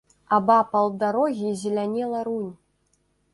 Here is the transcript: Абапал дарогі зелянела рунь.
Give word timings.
Абапал 0.37 0.89
дарогі 1.03 1.51
зелянела 1.61 2.23
рунь. 2.29 2.49